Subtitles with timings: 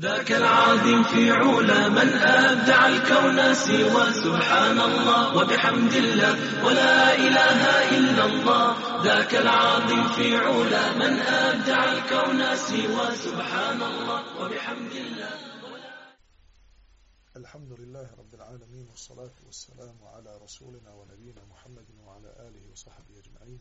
[0.00, 7.60] ذاك العظيم في علا من أبدع الكون سوى سبحان الله وبحمد الله ولا إله
[7.98, 9.02] إلا الله.
[9.02, 15.34] ذاك العظيم في علا من أبدع الكون سوى سبحان الله وبحمد الله.
[17.36, 23.60] الحمد لله رب العالمين والصلاة والسلام على رسولنا ونبينا محمد وعلى آله وصحبه أجمعين.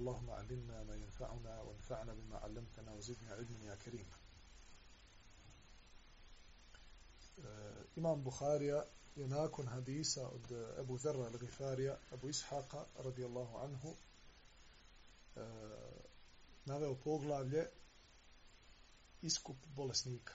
[0.00, 4.06] اللهم علمنا ما ينفعنا وانفعنا بما علمتنا وزدنا علما يا كريم
[7.44, 8.84] آه، إمام بخاري
[9.16, 13.94] يناكن هديسة أبو ذر الغفارية أبو إسحاق رضي الله عنه
[15.38, 16.00] آه،
[16.66, 17.66] naveo poglavlje
[19.22, 20.34] iskup bolesnika.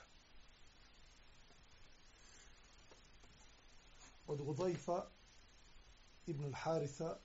[4.26, 5.06] Od Gudajfa
[6.26, 7.16] ibn al-Haritha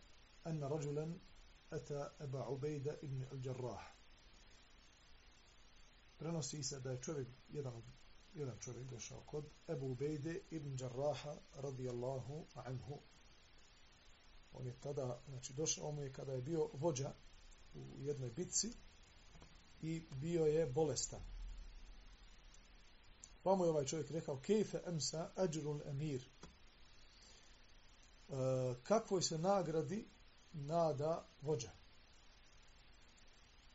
[0.43, 1.19] anna rađulan
[1.71, 2.59] أتى أبا
[3.01, 3.81] ibn al-đarrah.
[6.17, 7.83] prenosi se da je čovjek jedan
[8.33, 12.99] jedan čovjek došao kod Ebu Ubejde ibn Jarraha radijallahu anhu.
[14.53, 17.13] On je tada znači došao mu je kada je bio vođa
[17.73, 18.73] u jednoj bitci
[19.81, 21.21] i bio je bolestan.
[23.43, 26.21] Pa mu je ovaj čovjek rekao kejfe emsa ajrul emir?
[26.21, 26.25] E,
[28.83, 30.07] kakvoj se nagradi
[30.53, 31.71] nada vođa?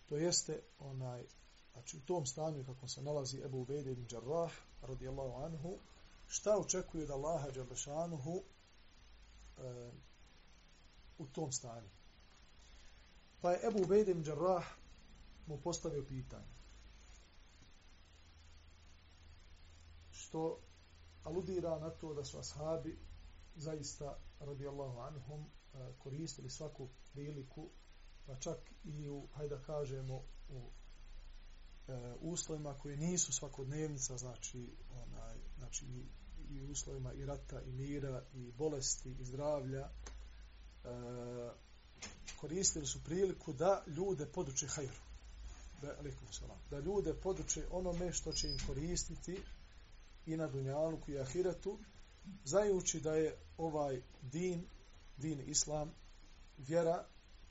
[0.07, 1.25] To jeste onaj
[1.73, 5.79] znači u tom stanju kako se nalazi Ebu Ubejde ibn Đarrah radijallahu anhu
[6.27, 9.91] šta očekuje da Allaha Đalešanuhu e,
[11.19, 11.89] u tom stanju
[13.41, 14.65] pa je Ebu Ubejde ibn Đarrah
[15.47, 16.57] mu postavio pitanje
[20.11, 20.59] što
[21.25, 22.99] aludira na to da su ashabi
[23.57, 27.69] zaista radijallahu anhum e, koristili svaku priliku
[28.27, 30.71] pa čak i u, hajde da kažemo, u
[31.89, 36.05] e, uslovima koji nisu svakodnevnica, znači, onaj, znači i,
[36.51, 39.91] i uslovima i rata, i mira, i bolesti, i zdravlja, e,
[42.41, 45.07] koristili su priliku da ljude poduče hajru.
[45.83, 45.97] Da,
[46.31, 49.39] salam, da ljude poduče onome što će im koristiti
[50.27, 51.79] i na dunjalu i ahiretu,
[52.45, 54.67] znajući da je ovaj din,
[55.17, 55.95] din islam,
[56.59, 57.05] vjera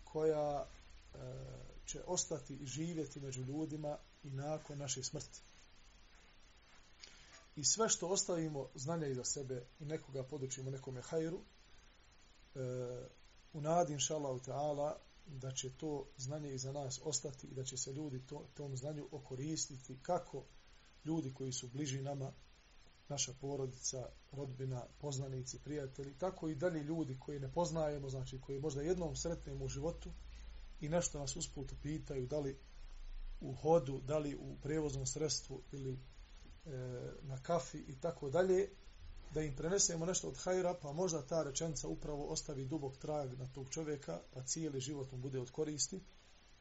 [0.04, 1.18] koja e,
[1.86, 5.40] će ostati i živjeti među ljudima i nakon naše smrti.
[7.56, 12.60] I sve što ostavimo znanja iza sebe i nekoga podučimo nekome hajru, e,
[13.54, 14.96] u nadi, inša Allah, ta'ala,
[15.28, 19.08] da će to znanje iza nas ostati i da će se ljudi to, tom znanju
[19.12, 20.44] okoristiti kako
[21.06, 22.32] ljudi koji su bliži nama,
[23.10, 28.82] naša porodica, rodbina, poznanici, prijatelji, tako i dalje ljudi koji ne poznajemo, znači koji možda
[28.82, 30.12] jednom sretnemo u životu
[30.82, 32.58] i nešto nas usput pitaju da li
[33.42, 36.00] u hodu, da li u prevoznom sredstvu ili e,
[37.22, 38.70] na kafi i tako dalje,
[39.34, 43.48] da im prenesemo nešto od hajra, pa možda ta rečenica upravo ostavi dubok trag na
[43.48, 46.00] tog čovjeka, pa cijeli život mu bude od koristi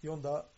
[0.03, 0.51] i onda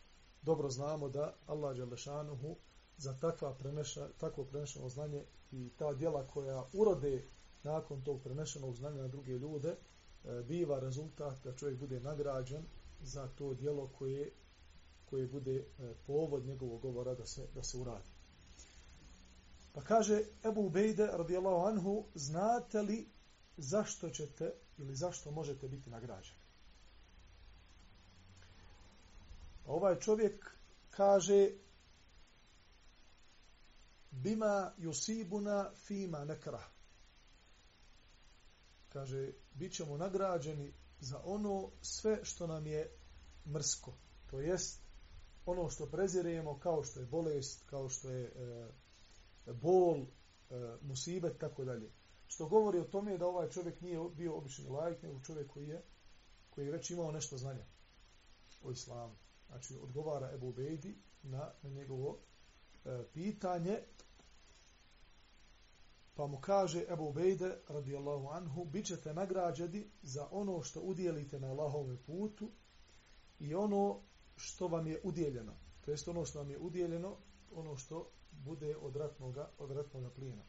[0.42, 2.56] dobro znamo da Allah Đalešanuhu
[2.98, 7.24] za takva preneša, takvo prenešeno znanje i ta djela koja urode
[7.62, 12.64] nakon tog prenešenog znanja na druge ljude, e, biva rezultat da čovjek bude nagrađen
[13.02, 14.30] za to djelo koje,
[15.10, 15.64] koje bude e,
[16.06, 18.08] povod njegovog govora da se, da se uradi.
[19.72, 23.08] Pa kaže Ebu Ubejde radijallahu anhu, znate li
[23.56, 26.38] zašto ćete ili zašto možete biti nagrađeni?
[29.66, 30.50] Pa ovaj čovjek
[30.90, 31.50] kaže
[34.22, 36.64] bima yusibuna fima nekrah.
[38.88, 42.98] Kaže, bit ćemo nagrađeni za ono sve što nam je
[43.46, 43.94] mrsko.
[44.30, 44.82] To jest
[45.46, 50.06] ono što prezirujemo kao što je bolest, kao što je e, bol, e,
[50.82, 51.92] musibet, tako dalje.
[52.26, 55.82] Što govori o tome da ovaj čovjek nije bio obični lajk, nego čovjek koji je,
[56.50, 57.64] koji je već imao nešto znanja
[58.62, 59.16] o islamu.
[59.46, 62.18] Znači, odgovara Ebu Bejdi na, na njegovo
[62.84, 63.82] e, pitanje
[66.16, 71.48] Pa mu kaže Ebu Bejde, radijallahu anhu, bit ćete nagrađeni za ono što udjelite na
[71.48, 72.50] Allahove putu
[73.38, 74.00] i ono
[74.36, 75.56] što vam je udjeljeno.
[75.84, 77.16] To jest ono što vam je udjeljeno,
[77.52, 80.42] ono što bude od ratnoga, od ratnoga plina.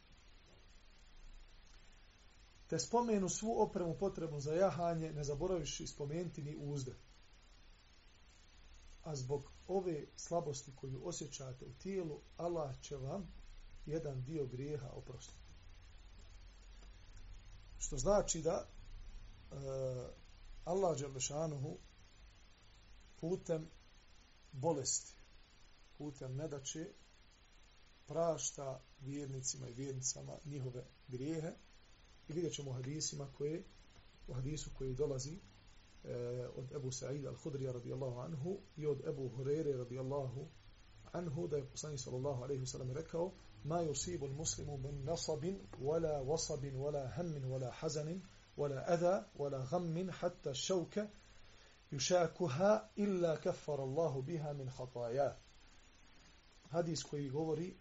[2.68, 6.96] Te spomenu svu opremu potrebnu za jahanje, ne zaboraviš spomenuti ni uzde.
[9.08, 13.34] a zbog ove slabosti koju osjećate u tijelu, Allah će vam
[13.86, 15.47] jedan dio grijeha oprostiti.
[17.78, 19.56] Što znači da e,
[20.66, 21.78] Allah Đelešanuhu
[23.20, 23.70] putem
[24.52, 25.14] bolesti,
[25.98, 26.88] putem nedaće,
[28.08, 31.52] prašta vjernicima i vjernicama njihove grijehe
[32.28, 33.64] i vidjet ćemo u hadisima koje,
[34.28, 36.16] u hadisu koji dolazi e,
[36.56, 40.48] od Ebu Sa'id al-Hudrija radijallahu anhu i od Ebu Hurere radijallahu
[41.12, 43.32] anhu da je poslanik sallallahu alaihi wasallam rekao
[43.68, 48.22] ma يصيب المسلم من min ولا wala ولا wala ولا wala
[48.58, 51.10] ولا wala adha wala حتى hatta shawka
[51.94, 55.36] إلا illa kaffara بها biha min khataya
[56.72, 57.76] hadis koji govori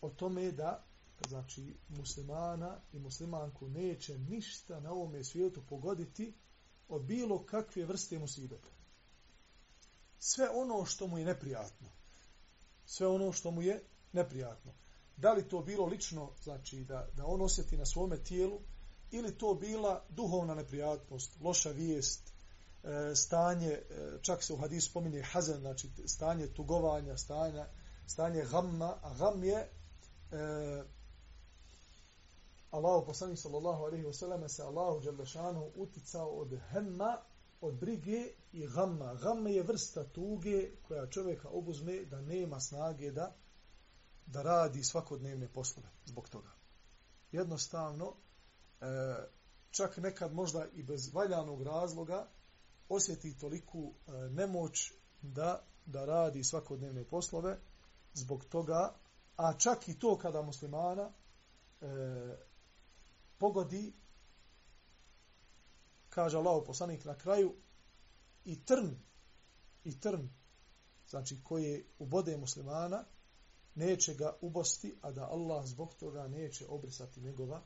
[0.00, 0.84] o tome da
[1.28, 6.34] znači muslimana i muslimanku neće ništa na ovome svijetu pogoditi
[6.88, 8.68] od bilo kakve vrste musibeta.
[10.18, 11.88] Sve ono što mu je neprijatno.
[12.86, 14.72] Sve ono što mu je neprijatno.
[15.22, 18.60] Da li to bilo lično, znači da, da on osjeti na svome tijelu,
[19.10, 22.32] ili to bila duhovna neprijatnost, loša vijest,
[22.84, 23.82] e, stanje, e,
[24.22, 27.64] čak se u hadisu spominje hazen, znači stanje tugovanja, stanje,
[28.06, 29.68] stanje gamma, a gam je e,
[32.70, 37.18] Allahu poslanik sallallahu alejhi ve selleme se Allahu dželle šanu uticao od hemma
[37.60, 39.14] od brige i gamma.
[39.14, 43.34] Gamma je vrsta tuge koja čovjeka obuzme da nema snage da
[44.26, 46.50] da radi svakodnevne poslove zbog toga.
[47.32, 48.14] Jednostavno,
[48.80, 48.86] e,
[49.70, 52.28] čak nekad možda i bez valjanog razloga
[52.88, 54.92] osjeti toliku e, nemoć
[55.22, 57.58] da, da radi svakodnevne poslove
[58.14, 58.94] zbog toga,
[59.36, 61.10] a čak i to kada muslimana
[61.80, 61.86] e,
[63.38, 63.92] pogodi
[66.08, 67.54] kaže Allah poslanik na kraju
[68.44, 68.96] i trn
[69.84, 70.28] i trn
[71.08, 73.04] znači koji ubode muslimana
[73.75, 77.61] neće ga ubosti a da Allah zbog toga neće obrisati njegova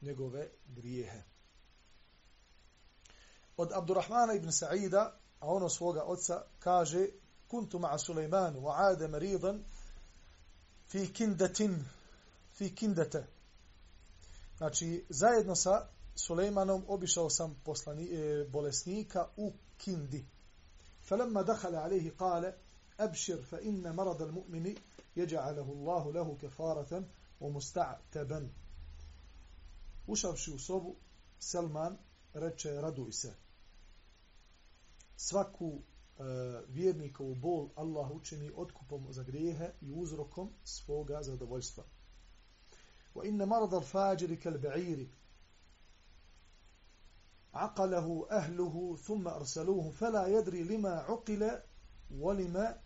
[0.00, 1.22] njegove grijehe
[3.56, 7.08] od Abdurrahmana ibn Sa'ida a ono svoga oca kaže
[7.48, 9.64] kuntu ma'a Sulejmanu wa ade maridan
[10.88, 11.84] fi kindatin
[12.52, 13.26] fi kindate
[14.56, 20.24] Znači, zajedno sa Sulejmanom obišao sam poslani, e, bolesnika u Kindi.
[21.06, 22.52] فلما دخل عليه قال
[23.00, 24.74] أبشر فإن مرض المؤمن
[25.16, 27.04] يجعله الله له كفارة
[27.40, 28.48] ومستعتبا
[30.06, 30.94] Ušavši u sobu,
[31.38, 31.96] Selman
[32.34, 33.34] reče, raduj se.
[35.16, 36.22] Svaku e,
[36.68, 41.84] vjernikovu bol Allah učini otkupom za grijehe i uzrokom svoga zadovoljstva.
[43.16, 45.08] وإن مرض الفاجر كالبعير
[47.54, 51.60] عقله أهله ثم أرسلوه فلا يدري لما عقل
[52.10, 52.78] ولما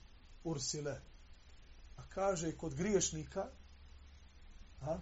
[0.46, 1.13] أرسله a
[2.15, 3.47] kaže kod griješnika
[4.81, 4.99] a,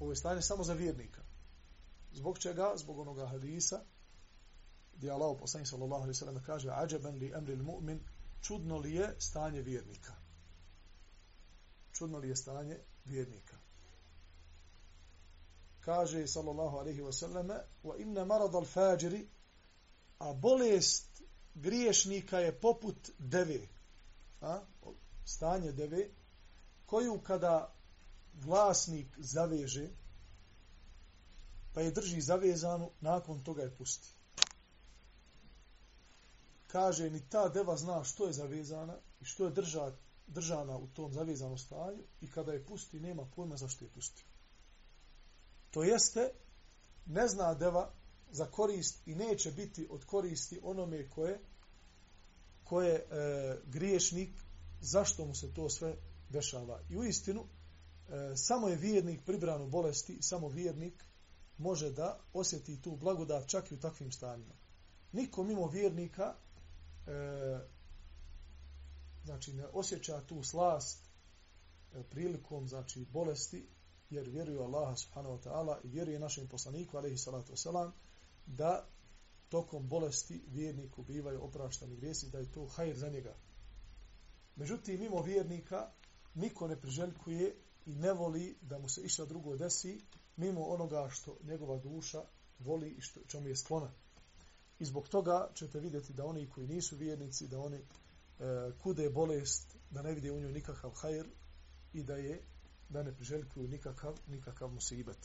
[0.00, 1.22] ovo je stanje samo za vjernika.
[2.12, 2.72] Zbog čega?
[2.76, 3.80] zbog onoga hadisa
[4.96, 8.00] gdje Allah poslani sallallahu alaihi sallam kaže ajaban li emri mu'min
[8.42, 10.12] čudno li je stanje vjernika?
[11.92, 13.56] Čudno li je stanje vjernika?
[15.80, 17.54] Kaže sallallahu alejhi ve selleme
[17.84, 19.28] wa inna marad al fajiri
[20.18, 21.22] a bolest
[21.54, 23.68] griješnika je poput deve
[24.40, 24.60] a
[25.24, 26.08] stanje deve
[26.86, 27.74] koju kada
[28.34, 29.88] vlasnik zaveže
[31.74, 34.08] pa je drži zavezanu nakon toga je pusti.
[36.66, 39.92] Kaže ni ta deva zna što je zavezana i što je drža,
[40.26, 44.24] držana u tom zavezanom stanju i kada je pusti nema pojma zašto je pustio
[45.70, 46.30] To jeste,
[47.06, 47.90] ne zna deva
[48.30, 51.40] za korist i neće biti od koristi onome koje
[52.64, 53.04] koje e,
[53.66, 54.30] griješnik,
[54.80, 55.96] zašto mu se to sve
[56.28, 56.80] dešava.
[56.90, 57.44] I u istinu,
[58.08, 61.04] e, samo je vjernik pribran u bolesti, samo vjernik
[61.58, 64.54] može da osjeti tu blagodat čak i u takvim stanjima.
[65.12, 66.34] Niko mimo vjernika
[67.06, 67.58] e,
[69.24, 70.98] znači ne osjeća tu slast
[71.94, 73.66] e, prilikom znači bolesti
[74.10, 77.90] jer vjeruje Allaha subhanahu wa ta'ala i vjeruje našem poslaniku alaihi salatu wasalam
[78.46, 78.86] da
[79.48, 83.34] tokom bolesti vjerniku bivaju opraštani grijesi da je to hajr za njega.
[84.56, 85.90] Međutim, mimo vjernika
[86.36, 87.54] niko ne priželjkuje
[87.86, 90.00] i ne voli da mu se išta drugo desi
[90.36, 92.22] mimo onoga što njegova duša
[92.58, 93.90] voli i što, čemu je sklona.
[94.78, 97.84] I zbog toga ćete vidjeti da oni koji nisu vjernici, da oni e,
[98.82, 101.26] kude bolest, da ne vide u njoj nikakav hajr
[101.92, 102.42] i da je
[102.88, 105.18] da ne priželjkuju nikakav, nikakav musibet.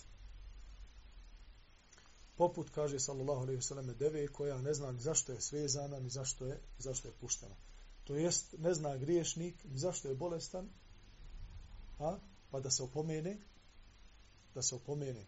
[2.35, 6.45] Poput, kaže sallallahu alaihi wasallam, deve koja ne zna ni zašto je svezana, ni zašto
[6.45, 7.55] je, zašto je puštena.
[8.03, 10.69] To jest, ne zna griješnik ni zašto je bolestan,
[12.01, 12.20] Ha?
[12.51, 13.38] pa da se opomene,
[14.53, 15.25] da se opomene.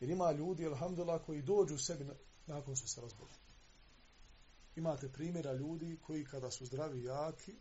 [0.00, 2.06] Jer ima ljudi, alhamdulillah, koji dođu u sebi
[2.46, 3.30] nakon što se razboli.
[4.76, 7.56] Imate primjera ljudi koji kada su zdravi i jaki,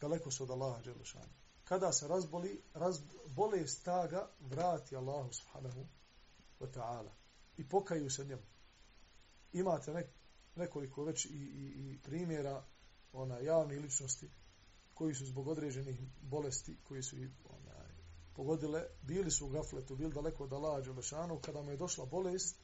[0.00, 1.32] daleko su od Allaha Đelešanu.
[1.64, 5.86] Kada se razboli, raz, bolest taga vrati Allahu subhanahu
[6.60, 7.10] wa ta'ala.
[7.56, 8.42] I pokaju se njemu.
[9.52, 10.06] Imate nek,
[10.56, 12.64] nekoliko već i, i, i primjera
[13.12, 14.30] ona javne ličnosti
[14.96, 17.92] koji su zbog određenih bolesti, koji su onaj
[18.34, 22.56] pogodile, bili su u gafletu, bili daleko od Allaha Đelešanu, kada mu je došla bolest,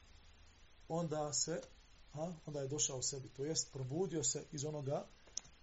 [0.89, 1.61] onda se,
[2.13, 5.07] a, onda je došao sebi, to jest probudio se iz onoga,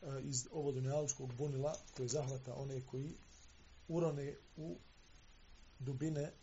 [0.01, 3.17] a, iz ovog dunjaličkog bunila koji zahvata one koji
[3.87, 4.77] urone u
[5.79, 6.33] dubine e,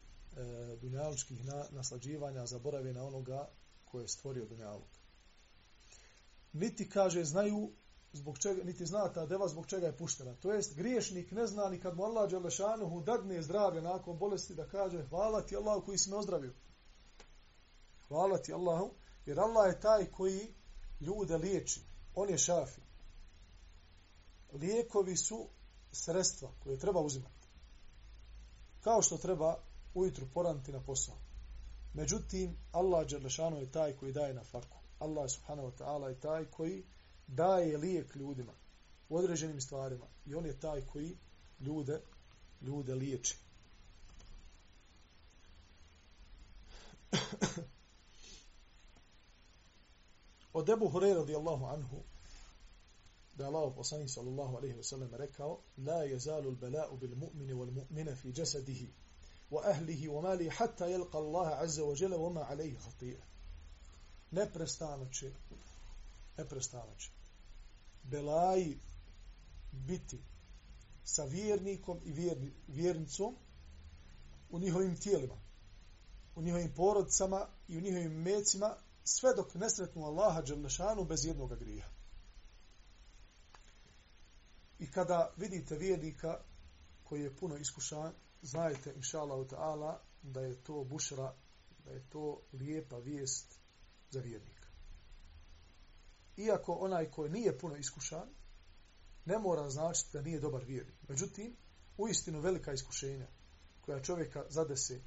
[0.81, 3.49] dunjaličkih na, naslađivanja, zaborave na onoga
[3.85, 4.99] koje je stvorio dunjaluk.
[6.53, 7.71] Niti kaže, znaju
[8.17, 10.35] zbog čega, niti zna ta deva zbog čega je puštena.
[10.35, 14.69] To jest, griješnik ne zna ni kad mu Allah Đalešanuhu dadne zdravlje nakon bolesti da
[14.69, 16.53] kaže hvala ti Allahu koji si me ozdravio.
[18.09, 18.91] Hvala ti Allahu,
[19.27, 20.55] jer Allah je taj koji
[21.01, 21.81] ljude liječi.
[22.15, 22.81] On je šafi.
[24.53, 25.47] Lijekovi su
[25.93, 27.49] sredstva koje treba uzimati.
[28.81, 29.59] Kao što treba
[29.95, 31.15] ujutru poranti na posao.
[31.95, 34.77] Međutim, Allah Đalešanuhu je taj koji daje na faku.
[34.99, 36.85] Allah subhanahu wa ta'ala je taj koji
[37.27, 38.53] daje lijek ljudima
[39.09, 41.17] u određenim stvarima i on je taj koji
[41.61, 42.01] ljude
[42.63, 43.37] ljude liječi.
[50.53, 52.03] Od Ebu Hureyre radijallahu anhu
[53.35, 58.17] da je Allah poslanih sallallahu alaihi wasallam rekao La jezalu l-bela'u bil mu'mini wal mu'mina
[58.17, 58.89] fi jasadihi
[59.51, 63.25] wa ahlihi wa mali hatta jelqa Allaha azza wa jela wa ma alaihi khatira.
[64.31, 65.33] Neprestano će
[66.39, 67.11] neprestano će
[68.03, 68.79] belaji
[69.73, 70.19] biti
[71.05, 73.37] sa vjernikom i vjerni, vjernicom
[74.51, 75.35] u njihovim tijelima,
[76.37, 81.59] u njihovim porodcama i u njihovim mecima, sve dok ne sretnu Allaha Đerlešanu bez jednog
[81.59, 81.87] grija.
[84.79, 86.41] I kada vidite vjernika
[87.05, 88.13] koji je puno iskušan,
[88.43, 91.35] znajte, inša Allah, da je to bušra,
[91.85, 93.59] da je to lijepa vijest
[94.11, 94.56] za vjernika
[96.37, 98.29] iako onaj koji nije puno iskušan,
[99.25, 100.97] ne mora značiti da nije dobar vjernik.
[101.09, 101.57] Međutim,
[101.99, 103.27] u istinu velika iskušenja
[103.81, 105.01] koja čovjeka zadese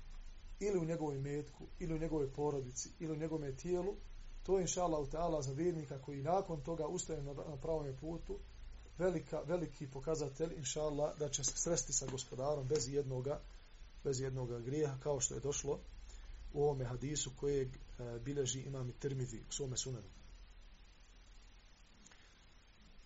[0.59, 3.95] ili u njegovoj metku, ili u njegovoj porodici, ili u njegovom tijelu,
[4.43, 8.39] to je inša Allah za vjernika koji nakon toga ustaje na, na pravom putu,
[8.97, 13.41] velika, veliki pokazatelj, inša Allah, da će se sresti sa gospodarom bez jednoga,
[14.03, 15.79] bez jednoga grijeha, kao što je došlo
[16.53, 20.07] u ovome hadisu kojeg e, bileži imam i termidi u svome sunanu.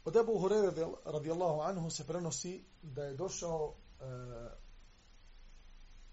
[0.05, 0.71] Od Ebu Hurere
[1.05, 4.03] radijallahu anhu se prenosi da je došao e,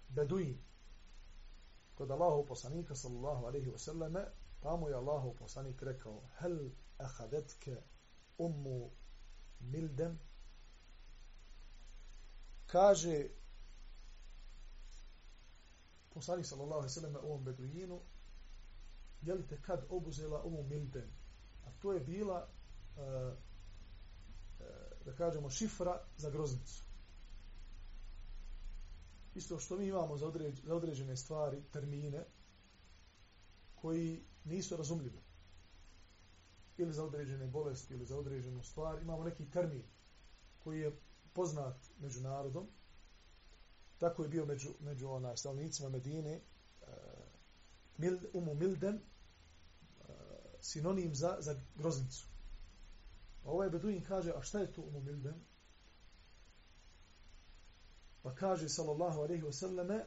[0.09, 0.57] Beduin
[1.95, 4.25] kod Allahu poslanika sallallahu alaihi wa sallame
[4.61, 7.81] pa mu je Allahu poslanik rekao hel ahadetke
[8.37, 8.91] ummu
[9.59, 10.19] mildem?
[12.67, 13.29] Kaže
[16.13, 18.01] poslanik sallallahu alaihi wa sallame ovom Beduinu
[19.21, 21.11] je li te kad obuzela umu mildem?
[21.65, 22.47] A to je bila
[22.97, 23.50] e,
[25.05, 26.83] da kažemo, šifra za groznicu.
[29.35, 32.25] Isto što mi imamo za, određ, za određene stvari, termine,
[33.75, 35.21] koji nisu razumljivi.
[36.77, 39.01] Ili za određene bolesti, ili za određenu stvar.
[39.01, 39.83] Imamo neki termin
[40.63, 40.99] koji je
[41.33, 42.67] poznat među narodom.
[43.97, 46.41] Tako je bio među, među onaj stavnicima Medine,
[46.81, 46.87] uh,
[47.97, 49.01] mil, umu milden, uh,
[50.61, 52.30] sinonim za, za groznicu.
[53.43, 55.41] A ovaj Beduin kaže, a šta je to umumilben?
[58.21, 60.05] Pa kaže, sallallahu alaihi wa sallame,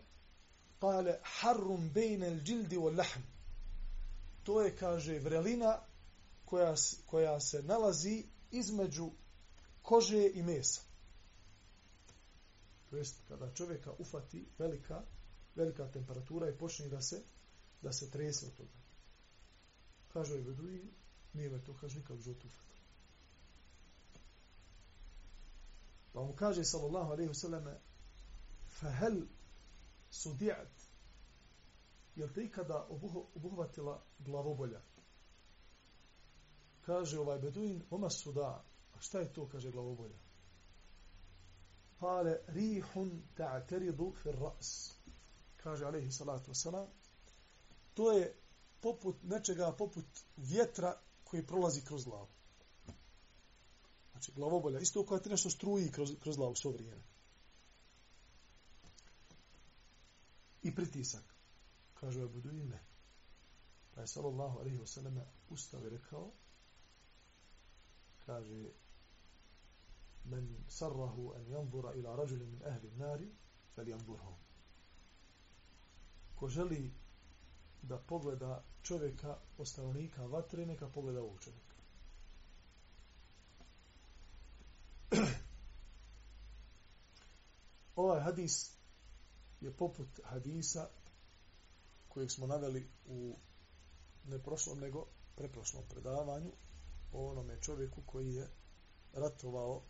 [0.81, 3.23] kale, harrum bejne il džildi wal lahm.
[4.45, 5.81] To je, kaže, vrelina
[6.45, 6.75] koja,
[7.07, 9.11] koja se nalazi između
[9.83, 10.81] kože i mesa.
[12.91, 15.03] To jest, kada čovjeka ufati velika,
[15.55, 17.23] velika temperatura i počne da se,
[17.83, 18.79] da se trese od toga.
[20.12, 20.91] Kaže, ovaj Beduin,
[21.33, 22.74] nije me to, kaže, nikak žot ufati.
[26.14, 27.75] Pa mu kaže sallallahu alaihi wasallam,
[28.80, 29.26] fahel
[30.11, 30.85] sudi'at
[32.16, 32.87] jel te ikada
[33.35, 34.80] obuhvatila glavobolja?
[36.87, 40.18] Kaže ovaj beduin oma suda a šta je to kaže glavobolja?
[42.00, 44.94] Kale rihun ta'teridu fir ras
[45.56, 46.87] kaže alaihi salatu wasalam
[47.94, 48.35] to je
[48.80, 50.04] poput nečega poput
[50.37, 52.34] vjetra koji prolazi kroz glavu.
[54.14, 57.02] Znači, glavobolja, isto koja ti nešto struji kroz, kroz glavu svo vrijeme.
[60.62, 61.25] I pritisak.
[61.94, 62.80] Kažu Abu Duine.
[63.94, 66.30] Pa je sallallahu alaihi wa sallam ustao i rekao,
[68.26, 68.71] kaže,
[70.25, 73.28] men sarrahu an yanzura ila rajulin min ahli an-nari
[73.76, 74.35] falyanzurhu
[76.35, 76.92] ko želi
[77.83, 81.74] da pogleda čovjeka ostavnika vatre neka pogleda ovog čovjeka
[87.97, 88.73] ovaj hadis
[89.61, 90.88] je poput hadisa
[92.09, 93.37] kojeg smo naveli u
[94.25, 95.06] ne prošlom nego
[95.37, 96.52] preprošlom predavanju
[97.12, 98.49] o onome čovjeku koji je
[99.12, 99.83] ratovao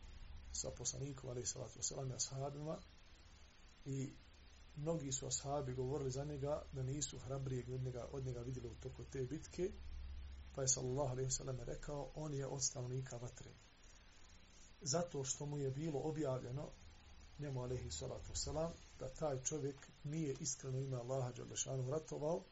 [0.53, 2.79] sa poslanikom, ali i salatu wasalam, i ashabima,
[3.85, 4.13] i
[4.77, 8.75] mnogi su ashabi govorili za njega da nisu hrabrije od njega, od njega vidjeli u
[8.75, 9.71] toku te bitke,
[10.55, 13.51] pa je sallallahu alaihi wasallam rekao, on je od stanovnika vatre.
[14.87, 16.71] Zato što mu je bilo objavljeno,
[17.39, 22.45] njemu alaihi salatu wasalam, da taj čovjek nije iskreno ime Allaha Đalešanu ratovao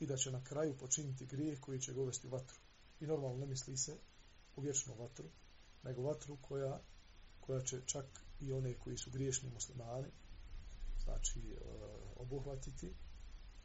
[0.00, 2.56] i da će na kraju počiniti grijeh koji će ga uvesti u vatru.
[3.00, 3.96] I normalno ne misli se
[4.56, 5.28] u vječnu vatru,
[5.82, 6.80] nego vatru koja
[7.40, 8.04] koja će čak
[8.40, 10.08] i one koji su griješni muslimani
[11.04, 11.56] znači e,
[12.16, 12.94] obuhvatiti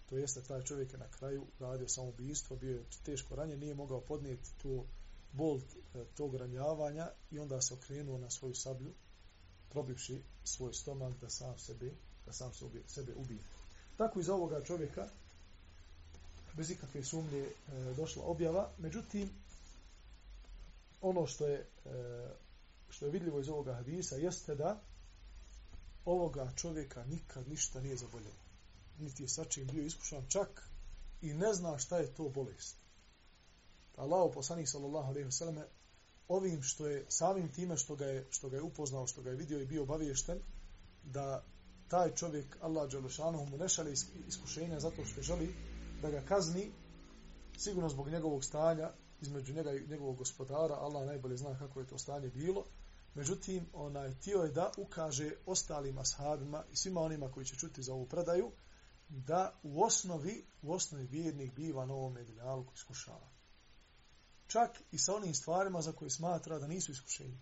[0.06, 4.02] to jeste taj čovjek je na kraju radio samoubistvo, bio je teško ranjen, nije mogao
[4.02, 4.86] podnijeti tu
[5.32, 8.94] bol e, tog ranjavanja i onda se okrenuo na svoju sablju
[9.70, 11.92] probivši svoj stomak da sam sebe
[12.26, 13.40] da sam sebe, sebe ubije.
[13.98, 15.08] Tako iz ovoga čovjeka
[16.54, 19.30] bez ikakve sumnje e, došla objava, međutim
[21.02, 22.30] ono što je e,
[22.90, 24.82] što je vidljivo iz ovoga hadisa jeste da
[26.06, 28.36] ovoga čovjeka nikad ništa nije zaboljelo.
[29.00, 30.70] Niti je sačin bio iskušan čak
[31.22, 32.76] i ne zna šta je to bolest.
[33.98, 35.68] Allah poslanik sallallahu alejhi ve selleme
[36.28, 39.36] ovim što je samim time što ga je što ga je upoznao, što ga je
[39.36, 40.40] vidio i bio obaviješten
[41.04, 41.44] da
[41.88, 43.10] taj čovjek Allah dželle
[43.50, 43.94] mu ne šalje
[44.28, 45.56] iskušenja zato što želi
[46.02, 46.72] da ga kazni
[47.58, 48.92] sigurno zbog njegovog stanja
[49.22, 52.66] između njega i njegovog gospodara, Allah najbolje zna kako je to stanje bilo.
[53.16, 57.94] Međutim, onaj tio je da ukaže ostalim ashabima i svima onima koji će čuti za
[57.94, 58.52] ovu predaju,
[59.10, 63.28] da u osnovi, u osnovi vjernik biva na ovom mediljalu koji.
[64.48, 67.38] Čak i sa onim stvarima za koje smatra da nisu iskušenje.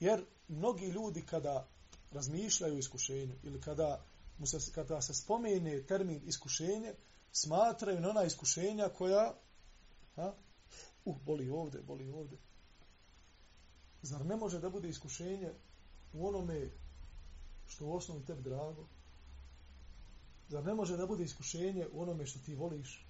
[0.00, 1.68] Jer mnogi ljudi kada
[2.10, 4.04] razmišljaju o iskušenju ili kada,
[4.38, 6.94] mu se, kada se spomene termin iskušenje,
[7.32, 9.34] smatraju na ona iskušenja koja
[10.16, 10.34] ha,
[11.04, 12.36] uh, boli ovde, boli ovde.
[14.02, 15.52] Zar ne može da bude iskušenje
[16.12, 16.70] u onome
[17.66, 18.86] što u osnovi tebi drago?
[20.48, 23.06] Zar ne može da bude iskušenje u onome što ti voliš?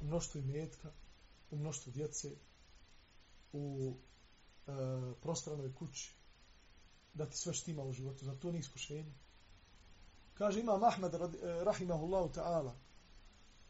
[0.00, 0.92] U mnoštvu imetka,
[1.50, 2.30] u mnoštvu djece,
[3.52, 3.94] u
[4.66, 4.70] e,
[5.22, 6.14] prostranoj kući,
[7.14, 8.24] da ti sve štima u životu.
[8.24, 9.14] za to nije iskušenje?
[10.34, 11.18] Kaže Imam Ahmed, e,
[11.64, 12.74] rahimahullahu ta'ala,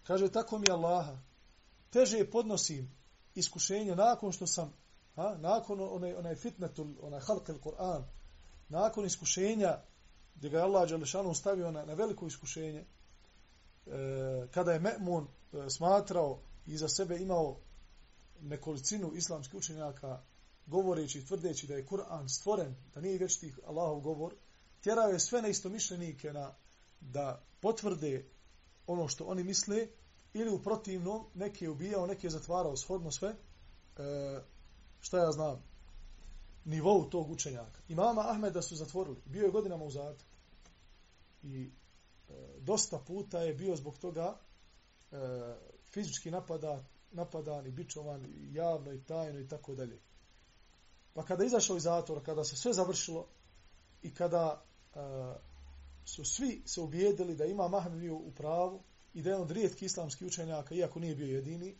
[0.05, 1.19] Kaže, tako mi Allaha,
[1.91, 2.91] teže podnosim
[3.35, 4.73] iskušenje nakon što sam,
[5.17, 8.05] ha, nakon onaj, onaj fitnetul, onaj halkel Kur'an,
[8.69, 9.79] nakon iskušenja
[10.35, 12.85] gdje ga je Allah Đalešanu stavio na, na veliko iskušenje,
[13.87, 17.57] E, kada je Me'mun e, smatrao i za sebe imao
[18.41, 20.23] nekolicinu islamskih učenjaka
[20.67, 24.35] govoreći i tvrdeći da je Kur'an stvoren, da nije vječiti Allahov govor,
[24.81, 26.55] tjerao je sve neistomišljenike na,
[27.01, 28.25] da potvrde
[28.87, 29.87] ono što oni misle
[30.35, 33.35] ili u protivnom neke je ubijao, neke je zatvarao shodno sve e,
[35.01, 35.63] šta ja znam
[36.65, 37.81] nivou tog učenjaka.
[37.89, 39.17] Imama Ahmeda su zatvorili.
[39.25, 40.31] Bio je godinama u zatvoru.
[41.43, 41.71] I
[42.61, 44.39] dosta puta je bio zbog toga
[45.13, 45.17] e,
[45.93, 49.99] fizički napada, napadan i bičovan javno i tajno i tako dalje.
[51.15, 53.27] Pa kada je izašao iz zatvora, kada se sve završilo
[54.03, 54.63] i kada
[54.95, 54.99] e,
[56.05, 58.83] su svi se ubijedili da ima Mahmed bio u pravu
[59.15, 61.77] i da je on rijetki islamski učenjaka, iako nije bio jedini,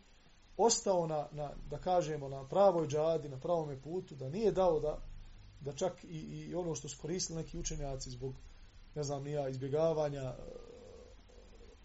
[0.57, 4.99] ostao na, na, da kažemo, na pravoj džadi, na pravom putu, da nije dao da,
[5.61, 8.35] da čak i, i ono što su koristili neki učenjaci zbog,
[8.95, 10.35] ne znam, nija izbjegavanja e,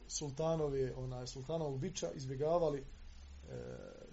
[0.08, 2.86] sultanove, onaj, sultanovog bića, izbjegavali e,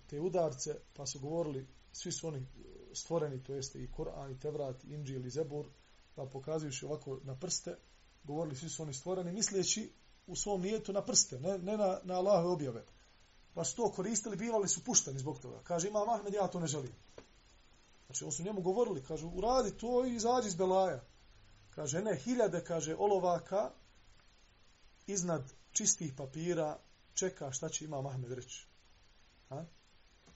[0.06, 2.44] te udarce, pa su govorili, svi su oni e,
[2.94, 5.66] stvoreni, to jeste i Koran, i Tevrat, i Inđil, i Zebur,
[6.14, 7.76] pa pokazujući ovako na prste,
[8.24, 9.92] govorili svi su oni stvoreni, misleći
[10.26, 12.84] u svom nijetu na prste, ne, ne na, na Allahove objave.
[13.54, 15.60] Pa su to koristili, bivali su pušteni zbog toga.
[15.64, 16.92] Kaže, imam Ahmed, ja to ne želim.
[18.06, 21.04] Znači, on su njemu govorili, kaže, uradi to i izađi iz Belaja.
[21.76, 23.70] Kaže, ne, hiljade, kaže, olovaka
[25.06, 26.78] iznad čistih papira
[27.14, 28.66] čeka šta će ima Mahmed reći.
[29.48, 29.64] Ha?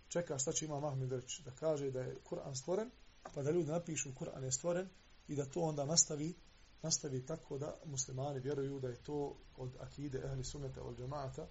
[0.09, 2.91] čeka šta će ima Mahmed reći, da kaže da je Kur'an stvoren,
[3.35, 4.89] pa da ljudi napišu Kur'an je stvoren
[5.29, 6.35] i da to onda nastavi
[6.83, 11.47] nastavi tako da muslimani vjeruju da je to od akide ehli sunneta od džemata,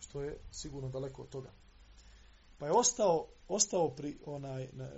[0.00, 1.50] što je sigurno daleko od toga.
[2.58, 4.90] Pa je ostao, ostao pri onaj ne,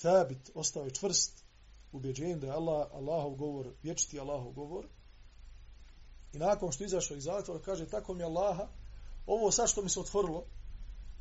[0.00, 1.44] thabit, ostao je čvrst
[1.92, 4.86] ubeđenjem da je Allah, Allahov govor, vječiti Allahov govor.
[6.32, 8.68] I nakon što izašao iz zatvora, kaže, tako mi Allaha,
[9.26, 10.44] ovo sad što mi se otvorilo,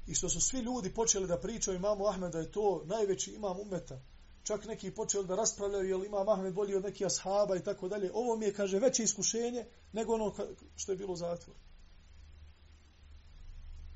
[0.07, 4.01] i što su svi ljudi počeli da pričaju imamu Ahmeda, je to najveći imam umeta,
[4.43, 8.11] čak neki počeli da raspravljaju, jel imam Ahmed bolji od nekih ashaba i tako dalje,
[8.13, 10.33] ovo mi je, kaže, veće iskušenje nego ono
[10.75, 11.59] što je bilo u zatvoru.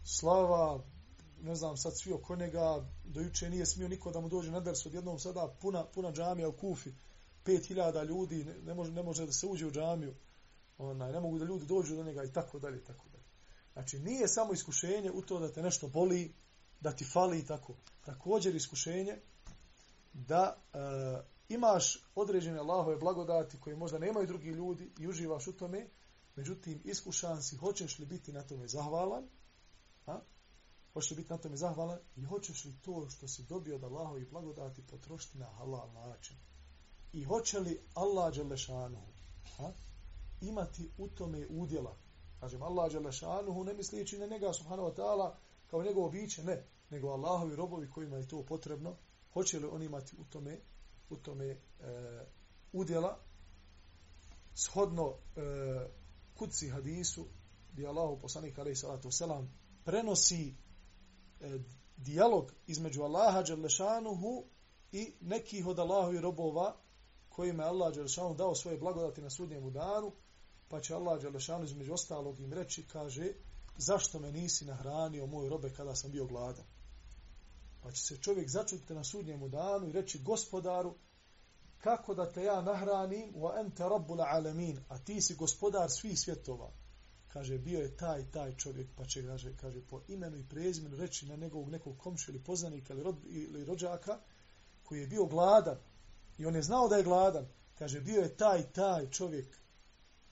[0.03, 0.83] Slava,
[1.45, 4.59] ne znam, sad svi oko njega, do juče nije smio niko da mu dođe na
[4.59, 6.91] ders, odjednom sada puna, puna džamija u Kufi,
[7.45, 10.15] 5000 ljudi, ne, ne, može, ne može da se uđe u džamiju,
[10.77, 13.23] onaj, ne mogu da ljudi dođu do njega i tako dalje, tako dalje.
[13.73, 16.33] Znači, nije samo iskušenje u to da te nešto boli,
[16.81, 17.73] da ti fali i tako.
[18.05, 19.17] Također iskušenje
[20.13, 20.77] da e,
[21.49, 25.87] imaš određene Allahove blagodati koje možda nemaju drugi ljudi i uživaš u tome,
[26.35, 29.27] međutim, iskušan si, hoćeš li biti na tome zahvalan,
[30.05, 30.19] a?
[30.95, 34.25] Hoćeš li biti na tome zahvalan i hoćeš li to što si dobio od Allahovi
[34.25, 36.37] blagodati potrošiti na halal način.
[37.13, 39.11] I hoće li Allah Đelešanuhu
[39.57, 39.71] ha,
[40.41, 41.95] imati u tome udjela,
[42.39, 45.33] kažem Allah Đelešanuhu, ne mislijeći na njega subhanahu wa ta'ala
[45.67, 48.95] kao njegovo biće, ne, nego Allahovi robovi kojima je to potrebno,
[49.33, 50.59] hoće li oni imati u tome,
[51.09, 51.57] u tome e,
[52.73, 53.19] udjela,
[54.53, 55.41] shodno e,
[56.35, 57.25] kuci hadisu,
[57.73, 59.53] gdje Allahu poslanik alaih salatu selam
[59.85, 60.64] prenosi
[61.45, 61.59] E,
[61.97, 64.43] dijalog između Allaha Đelešanuhu
[64.91, 66.75] i nekih od Allahovi robova
[67.29, 70.11] kojima je Allah Đelešanuhu dao svoje blagodati na sudnjemu danu,
[70.69, 73.33] pa će Allah Đelešanu između ostalog im reći, kaže,
[73.77, 76.65] zašto me nisi nahranio moju robe kada sam bio gladan?
[77.83, 80.95] Pa će se čovjek začutiti na sudnjemu danu i reći, gospodaru,
[81.77, 86.71] kako da te ja nahranim, wa ente rabbul alamin, a ti si gospodar svih svjetova.
[87.35, 91.25] Kaže, bio je taj, taj čovjek, pa će, kaže, kaže po imenu i prezimenu reći
[91.25, 94.19] na njegovog nekog komšu ili poznanika ili, rod, ili rođaka,
[94.83, 95.77] koji je bio gladan,
[96.37, 97.47] i on je znao da je gladan,
[97.79, 99.57] kaže, bio je taj, taj čovjek,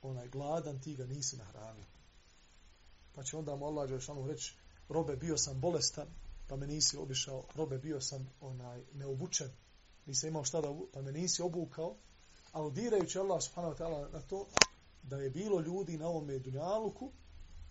[0.01, 1.85] onaj gladan, ti ga nisi nahranio.
[3.15, 4.55] Pa će onda mu Allah Đelešanu reći,
[4.89, 6.07] robe, bio sam bolestan,
[6.47, 9.49] pa me nisi obišao, robe, bio sam onaj neobučen,
[10.05, 11.95] nisam imao šta da, pa me nisi obukao,
[12.51, 14.47] aludirajući Allah subhanahu wa ta'ala na to,
[15.03, 17.11] da je bilo ljudi na ovome dunjaluku,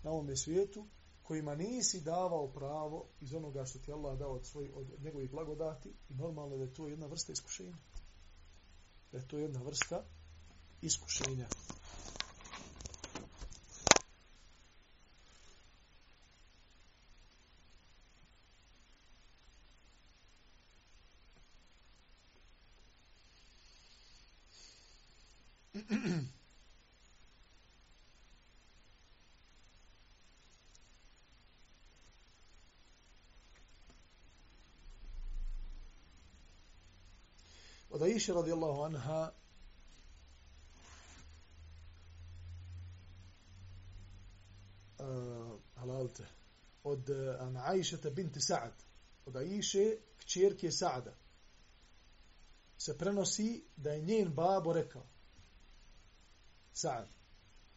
[0.03, 0.85] na ovome svijetu,
[1.23, 5.89] kojima nisi davao pravo iz onoga što ti Allah dao od, svoj, od njegovih blagodati
[6.09, 7.77] i normalno da je to jedna vrsta iskušenja.
[9.11, 10.03] Da je to jedna vrsta
[10.81, 11.47] iskušenja.
[37.93, 39.31] Od Aisha radijallahu anha
[44.99, 46.25] e, uh, halalte
[46.83, 48.73] od uh, an Aisha binti Sa'ad.
[49.25, 49.85] Od Aisha
[50.17, 51.13] kćerke Sa'ada.
[52.77, 55.05] Se prenosi da je njen babo rekao
[56.73, 57.07] Sa'ad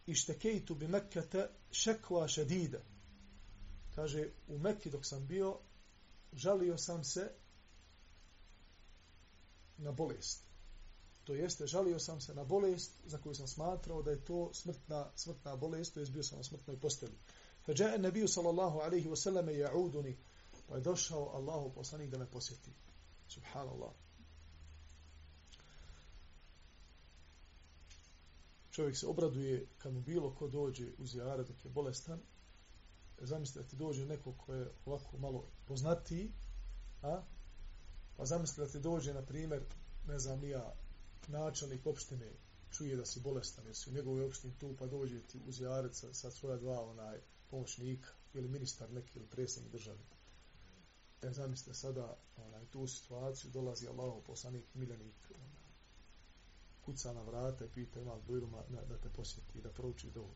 [0.07, 2.79] ištekejtu bi Mekkata šekva šedida
[3.95, 5.59] kaže u Mekki dok sam bio
[6.33, 7.31] žalio sam se
[9.79, 10.43] na bolest.
[11.25, 15.11] To jeste, žalio sam se na bolest za koju sam smatrao da je to smrtna,
[15.17, 17.15] smrtna bolest, to je bio sam na smrtnoj posteli.
[17.67, 20.15] Feđa'e nebiju sallallahu alaihi wasallam je ja'uduni,
[20.69, 22.71] pa je došao Allahu poslanik da me posjeti.
[23.29, 23.93] Subhanallah.
[28.71, 32.21] Čovjek se obraduje kad mu bilo ko dođe u zijare dok je bolestan.
[33.19, 36.33] Zamislite da ti dođe neko ko je ovako malo poznatiji,
[37.03, 37.23] a
[38.17, 39.63] Pa zamisli da ti dođe, na primjer,
[40.07, 40.75] ne znam, nija
[41.29, 42.33] načelnik opštine
[42.71, 46.01] čuje da si bolestan, jer si u njegovoj opštini tu, pa dođe ti uz jarec
[46.01, 49.99] sa, sa svoja dva onaj, pomoćnika, ili ministar neki, ili predsjednik države.
[51.23, 55.63] E, zamislite sada, onaj, tu situaciju, dolazi Allah, poslanik, miljenik, onaj,
[56.85, 60.35] kuca na vrata i pita ima dojruma da, da te posjeti i da prouči dovu.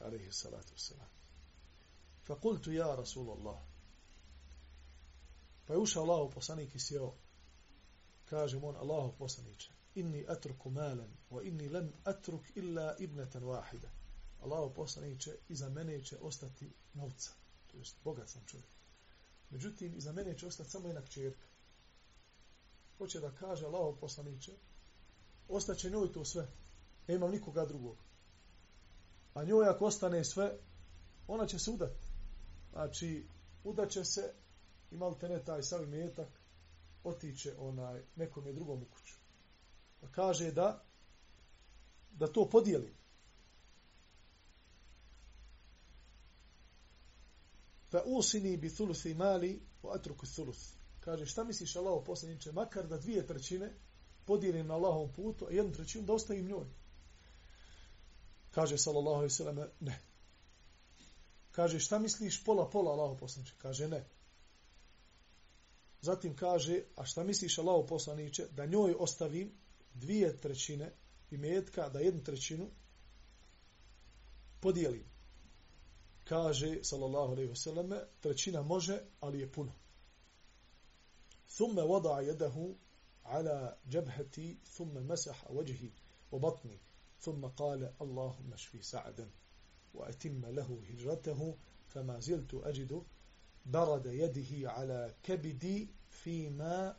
[0.00, 1.08] Alihi salatu wasalam.
[2.26, 3.58] Fakultu ja, Rasulallah,
[5.66, 7.12] Pa je ušao Allahov poslanik i sjeo.
[8.24, 13.88] Kaže mu on, Allahov poslaniče, inni atruku malen, wa inni lem atruk illa ibneten wahida.
[14.42, 17.30] Allahov poslaniče, iza mene će ostati novca.
[17.66, 18.68] To jest, bogat sam čovjek.
[19.50, 21.46] Međutim, iza mene će ostati samo jedna kćerka.
[22.98, 24.52] Hoće da kaže Allahov poslaniće,
[25.48, 26.48] ostaće njoj to sve.
[27.08, 27.96] Ne imam nikoga drugog.
[29.34, 30.58] A njoj ako ostane sve,
[31.26, 32.06] ona će se udati.
[32.72, 33.26] Znači,
[33.64, 34.32] udaće se,
[34.90, 36.28] i malte ne taj sav metak,
[37.04, 39.14] otiče onaj, nekom je drugom u kuću.
[40.00, 40.84] Pa kaže da,
[42.10, 42.94] da to podijeli.
[47.90, 50.60] Fa usini bi thuluthi mali wa atruku thuluth.
[51.00, 53.72] Kaže, šta misliš Allaho poslaniče, makar da dvije trećine
[54.24, 56.66] podijelim na Allahov putu, a jednu trećinu da ostavim njoj.
[58.50, 60.02] Kaže, sallallahu alaihi sallam, ne.
[61.50, 63.54] Kaže, šta misliš pola pola Allaho poslaniče?
[63.58, 64.04] Kaže, ne.
[66.00, 69.52] Zatim kaže, a šta misliš Allaho poslaniće, da njoj ostavim
[69.94, 70.92] dvije trećine
[71.30, 72.70] imetka, da jednu trećinu
[74.60, 75.04] podijelim.
[76.24, 79.72] Kaže, sallallahu alaihi vseleme, trećina može, ali je puno.
[81.56, 82.74] Thumme vada jedahu
[83.22, 85.92] ala džabhati, thumme mesaha vajhi
[86.30, 86.78] u batni,
[87.20, 89.30] thumme kale, Allahumma šfi sa'adan,
[89.94, 91.56] wa atimma lehu hijratahu,
[91.88, 93.04] fama ziltu ajidu,
[93.65, 96.97] برد يده على كبدي فيما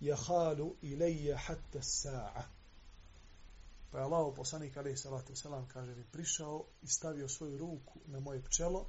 [0.00, 2.50] يخال إلي حتى الساعة
[3.94, 8.20] Pa je Allah poslanik alaih salatu wasalam kaže mi prišao i stavio svoju ruku na
[8.20, 8.86] moje pčelo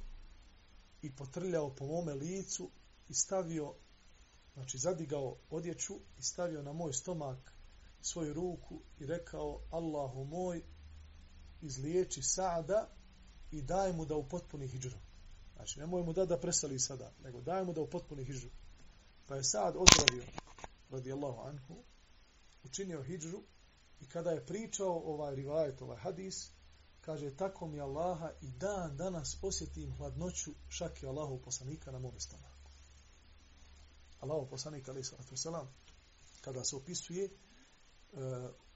[1.02, 2.70] i potrljao po mome licu
[3.08, 3.74] i stavio,
[4.54, 7.52] znači zadigao odjeću i stavio na moj stomak
[8.00, 10.62] svoju ruku i rekao Allahu moj
[11.62, 12.88] izliječi Saada
[13.50, 14.98] i daj mu da u potpuni hijđru.
[15.61, 18.49] Znači nemoj mu da da presali sada, nego daj mu da u potpuni hijđru.
[19.27, 20.23] Pa je Saad ozdravio
[20.89, 21.83] radijallahu anhu
[22.63, 23.43] učinio hijđru
[24.01, 26.51] I kada je pričao ovaj rivajet, ovaj hadis,
[27.01, 32.71] kaže, tako mi Allaha i dan danas posjetim hladnoću šake Allahu poslanika na mome stomaku.
[34.19, 35.73] Allahu poslanik, ali sallatu selam,
[36.41, 37.29] kada se opisuje
[38.11, 38.19] uh,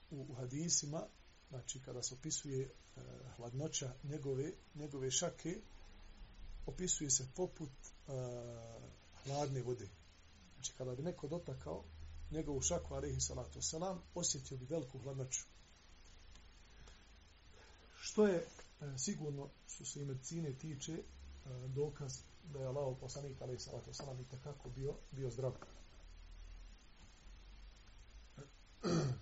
[0.10, 1.08] u, u hadisima,
[1.50, 3.04] znači kada se opisuje uh,
[3.36, 5.62] hladnoća njegove, njegove šake,
[6.66, 7.72] opisuje se poput
[8.08, 8.14] uh,
[9.24, 9.88] hladne vode.
[10.56, 11.84] Znači kada bi neko dotakao
[12.32, 15.46] njegovu šaku, alaihi salatu wasalam, osjetio bi veliku hladnoću.
[18.00, 18.48] Što je e,
[18.98, 21.04] sigurno, što se i medicine tiče, e,
[21.68, 22.18] dokaz
[22.54, 25.54] da je Allah poslanik, alaihi salatu wasalam, i takako bio, bio zdrav.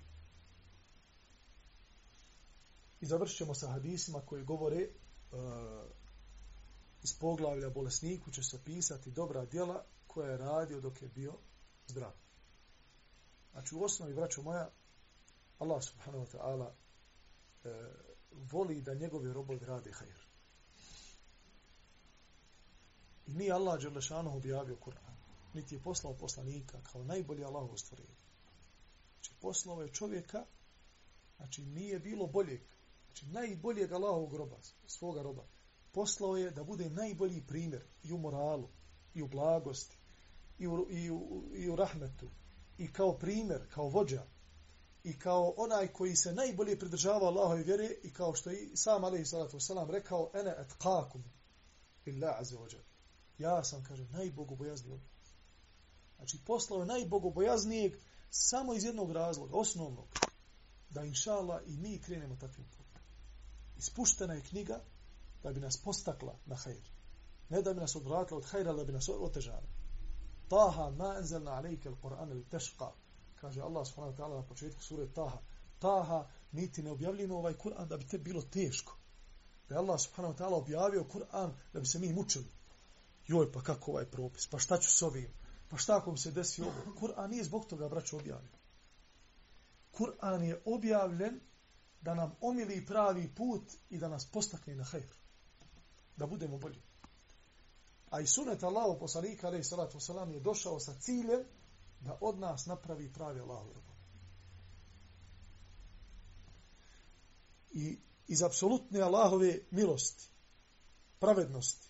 [3.01, 4.89] I završit ćemo sa hadisima koji govore e,
[7.03, 11.33] iz poglavlja bolesniku će se pisati dobra djela koja je radio dok je bio
[11.87, 12.11] zdrav.
[13.51, 14.69] Znači u osnovi, braćo moja,
[15.59, 16.71] Allah subhanahu wa ta'ala
[17.63, 17.93] e,
[18.31, 20.27] voli da njegovi robovi rade hajr.
[23.27, 25.15] I nije Allah Đerlešanohu objavio Kur'an,
[25.53, 28.15] niti je poslao poslanika kao najbolji Allah u stvorenju.
[29.13, 30.45] Znači poslao je čovjeka,
[31.37, 32.61] znači nije bilo boljeg,
[33.05, 35.45] znači najboljeg Allahovog roba, svoga roba.
[35.93, 38.69] Poslao je da bude najbolji primjer i u moralu,
[39.13, 39.97] i u blagosti,
[40.59, 42.29] i u, i u, i u rahmetu,
[42.77, 44.25] i kao primjer, kao vođa
[45.03, 49.25] i kao onaj koji se najbolje pridržava Allahove vjere i kao što i sam alaihi
[49.25, 51.23] salatu wasalam rekao ene atqakum
[52.05, 52.77] billahi azza wa
[53.37, 54.99] ja sam kaže najbogobojazniji.
[56.17, 57.93] Znači poslao je najbogobojaznijeg
[58.29, 60.07] samo iz jednog razloga osnovnog
[60.89, 63.01] da inshallah i mi krenemo takvim putem.
[63.77, 64.83] Ispuštena je knjiga
[65.43, 66.89] da bi nas postakla na hajr
[67.49, 69.83] ne da bi nas odvratila od hajra da bi nas otežala
[70.53, 72.91] Taha ma enzelna alejke al-Qur'an ili teška.
[73.41, 75.39] Kaže Allah subhanahu wa ta'ala na početku sure Taha.
[75.79, 78.97] Taha, niti ne objavljeno ovaj Kur'an da bi te bilo teško.
[79.69, 82.51] Da je Allah subhanahu wa ta'ala objavio Kur'an da bi se mi mučili.
[83.27, 84.47] Joj, pa kako ovaj propis?
[84.47, 85.33] Pa šta ću s ovim?
[85.69, 86.95] Pa šta ako mi se desi ovo?
[86.99, 88.51] Kur'an nije zbog toga, braću, objavljen.
[89.91, 91.39] Kur'an je objavljen
[92.01, 95.22] da nam omili pravi put i da nas postakne na hajr.
[96.17, 96.81] Da budemo bolji.
[98.09, 101.43] A i sunet Allahov poslanika alejhi salatu vesselam je došao sa ciljem
[101.99, 104.03] da od nas napravi pravi Allahov robove.
[107.71, 107.97] I
[108.27, 110.29] iz apsolutne Allahove milosti,
[111.19, 111.87] pravednosti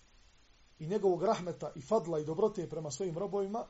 [0.78, 3.66] i njegovog rahmeta i fadla i dobrote prema svojim robovima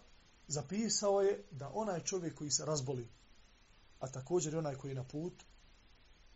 [0.49, 3.09] zapisao je da onaj čovjek koji se razboli,
[4.01, 5.43] a također i onaj koji je na put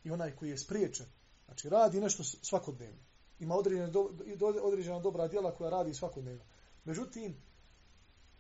[0.04, 1.06] i onaj koji je spriječen,
[1.44, 3.02] znači radi nešto svakodnevno,
[3.40, 4.10] ima određena, do,
[4.62, 6.44] određena dobra djela koja radi svakodnevno.
[6.84, 7.36] Međutim,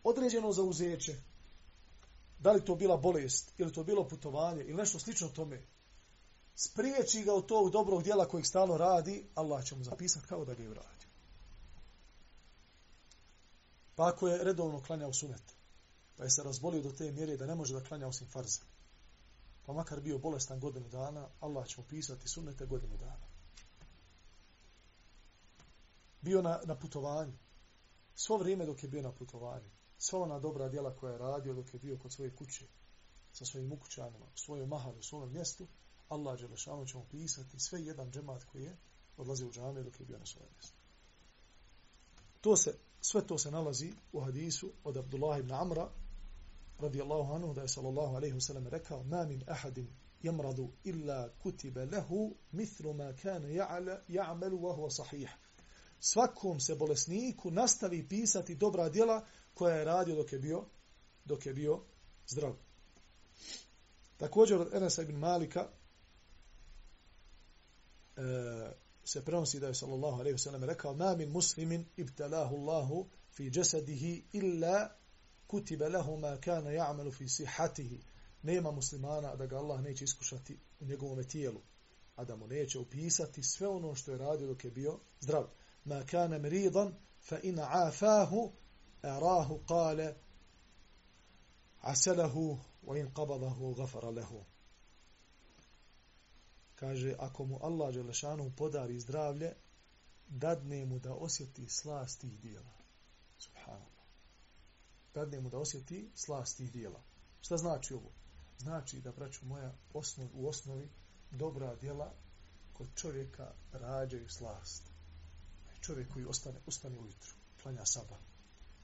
[0.04, 1.16] određeno zauzeće,
[2.38, 5.62] da li to bila bolest, ili to bilo putovanje, ili nešto slično tome,
[6.54, 10.54] spriječi ga od tog dobrog djela kojeg stalno radi, Allah će mu zapisati kao da
[10.54, 11.08] ga je uradio.
[13.94, 15.42] Pa ako je redovno klanjao sunet,
[16.16, 18.60] pa je se razbolio do te mjere da ne može da klanja osim farza,
[19.66, 23.37] pa makar bio bolestan godinu dana, Allah će mu pisati sunnete godinu dana.
[26.20, 27.32] Bio na, na putovanju,
[28.14, 31.74] svo vrijeme dok je bio na putovanju, sva ona dobra djela koja je radio dok
[31.74, 32.66] je bio kod svoje kuće,
[33.32, 35.66] sa svojim ukućanima, u svojoj mahali, u svojom mjestu,
[36.08, 38.76] Allah Đelešanu će mu pisati sve jedan džemat koji je
[39.16, 40.76] odlazio u džamiju dok je bio na svojem mjestu.
[42.40, 45.90] To se, sve to se nalazi u hadisu od Abdullah ibn Amra,
[46.78, 49.88] radijallahu anhu, da je sallallahu alaihi wa sallam rekao, ma min ahadin
[50.22, 53.48] jamradu illa kutiba lehu mithlu ma kane
[54.08, 55.30] ja'malu wa huwa sahih.
[56.00, 60.64] Svakom se bolesniku nastavi pisati dobra djela koja je radio dok je bio
[61.24, 61.80] dok je bio
[62.26, 62.54] zdrav.
[64.16, 65.68] Također od Enesa ibn Malika
[68.16, 68.20] e,
[69.04, 73.50] se prenosi da je sallallahu alejhi ve sellem rekao ma min muslimin ibtalahu Allahu fi
[73.54, 74.90] jasadihi illa
[75.46, 78.00] kutiba lahu ma kana ya'malu fi sihhatihi
[78.42, 81.60] nema muslimana da ga Allah neće iskušati u njegovom tijelu
[82.16, 85.46] a da mu neće upisati sve ono što je radio dok je bio zdrav
[85.88, 86.94] ma kana maridan
[87.28, 88.52] fa in afahu
[89.02, 90.08] arahu qala
[91.82, 94.44] asalahu wa in qabadahu ghafara lahu
[96.78, 99.54] kaže, ako mu Allah Đelešanu podari zdravlje,
[100.28, 102.74] dadne mu da osjeti slast tih dijela.
[103.38, 104.04] Subhanallah.
[105.14, 107.02] Dadne mu da osjeti slast tih dijela.
[107.40, 108.10] Šta znači ovo?
[108.58, 110.88] Znači da, braću moja, osnov, u osnovi
[111.30, 112.12] dobra dijela
[112.72, 114.82] kod čovjeka rađaju slast.
[115.80, 118.18] Čovjek koji ostane, ustane ujutru, klanja saba,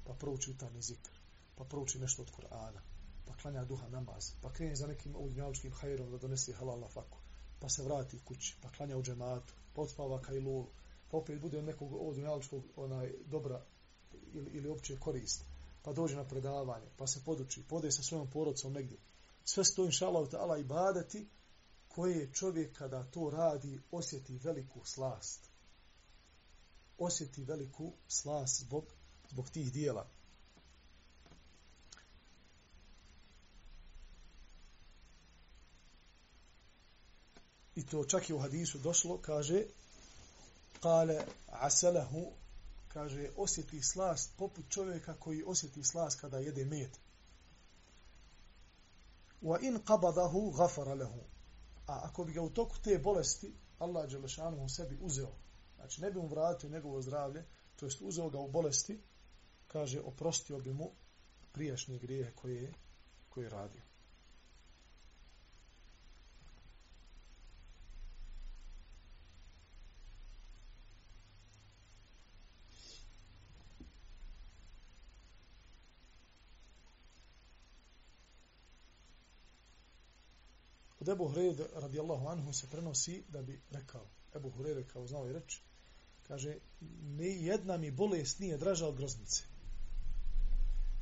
[0.05, 1.11] pa prouči utarni zikr,
[1.57, 2.81] pa prouči nešto od Kur'ana,
[3.27, 7.19] pa klanja duha namaz, pa krene za nekim udnjaličkim hajrom da donese halal na faku
[7.65, 10.67] pa se vrati kući, pa klanja u džematu, pa odspava kajlu,
[11.11, 12.17] pa opet bude od nekog od
[12.77, 13.65] onaj, dobra
[14.33, 15.45] ili, ili opće korist,
[15.83, 18.99] pa dođe na predavanje, pa se poduči, pode sa svojom porodcom negdje.
[19.45, 21.29] Sve sto inša Allah ta'ala ibadati
[21.89, 25.51] koje čovjek kada to radi osjeti veliku slast.
[26.99, 28.85] Osjeti veliku slast zbog,
[29.31, 30.07] zbog tih dijela.
[37.75, 39.65] i to čak i u hadisu došlo, kaže,
[40.81, 42.33] kale asalahu,
[42.89, 46.91] kaže, osjeti slast poput čovjeka koji osjeti slast kada jede med.
[49.43, 51.21] Wa in qabadahu ghafara lahu.
[51.87, 55.33] A ako bi ga u toku te bolesti Allah Đelešanu u sebi uzeo,
[55.85, 57.45] znači ne bi mu vratio njegovo zdravlje,
[57.77, 59.01] to jest uzeo ga u bolesti,
[59.67, 60.91] kaže, oprostio bi mu
[61.53, 62.73] prijašnje grijehe koje je,
[63.29, 63.83] koje je radio.
[81.01, 85.33] Od Ebu Hrede radijallahu anhu se prenosi da bi rekao, Ebu Hrede kao znao i
[85.33, 85.63] reći,
[86.29, 86.59] kaže,
[87.03, 89.43] ni jedna mi bolest nije draža od groznice.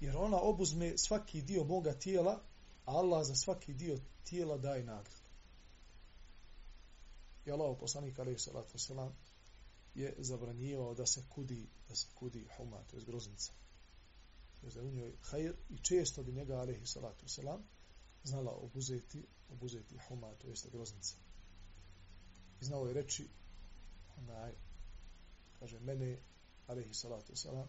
[0.00, 2.42] Jer ona obuzme svaki dio moga tijela,
[2.84, 5.16] a Allah za svaki dio tijela daje nagradu.
[7.46, 9.10] I Allah, poslanik alaihi salatu wasalam,
[9.94, 13.52] je zabranjivao da se kudi, da se kudi huma, to je groznica.
[14.60, 17.60] To je u njoj hajr i često bi njega alaihi salatu wasalam
[18.24, 21.16] znala obuzeti obuzeti huma, to jeste groznica.
[22.60, 23.28] I znao je reći,
[24.16, 24.52] onaj,
[25.62, 26.18] kaže, mene,
[26.66, 27.68] alaihi salatu salam,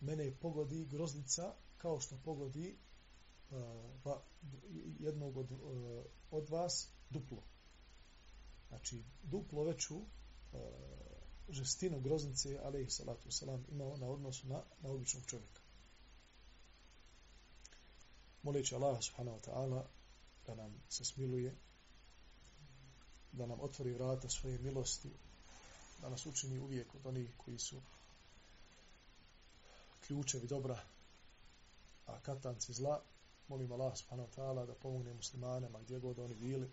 [0.00, 2.76] mene pogodi groznica kao što pogodi
[3.50, 3.56] uh,
[4.04, 4.22] va,
[4.98, 5.58] jednog od, uh,
[6.30, 7.42] od vas duplo.
[8.68, 10.04] Znači, duplo veću uh,
[11.48, 15.60] žestinu groznice, alaihi salatu salam, imao na odnosu na, na običnog čovjeka.
[18.42, 19.84] Moleći Allah subhanahu wa ta'ala
[20.46, 21.56] da nam se smiluje,
[23.32, 25.10] da nam otvori vrata svoje milosti,
[26.00, 27.80] da nas učini uvijek od onih koji su
[30.06, 30.78] ključevi dobra,
[32.06, 33.00] a katanci zla,
[33.48, 36.70] molim Allah subhanahu wa ta'ala da pomogne muslimanima gdje god oni bili,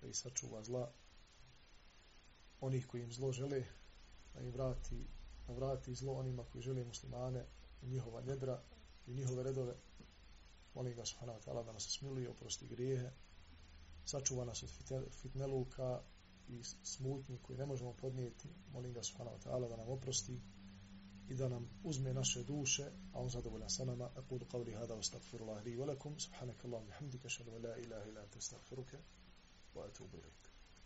[0.00, 0.90] da ih sačuva zla,
[2.60, 3.64] onih koji im zlo žele,
[4.34, 5.06] da im vrati,
[5.46, 7.46] da vrati zlo onima koji žele muslimane
[7.82, 8.62] i njihova njedra
[9.06, 9.74] i njihove redove,
[10.74, 13.10] molim ga subhanahu wa ta'ala da nas smiluje, oprosti grijehe,
[14.04, 14.70] sačuva nas od
[15.10, 16.02] fitneluka
[16.52, 20.40] i smutnji koji ne možemo podnijeti, molim ga subhanahu wa ta'ala da nam oprosti
[21.28, 25.64] i da nam uzme naše duše, a on zadovoljan sa nama, Aqulu qavli hada, astagfirullah
[25.64, 28.98] li velakum, subhanaka Allah, bihamdika, šadu la ilaha ila, te astagfiruke,
[29.74, 30.51] wa atubu ilaik.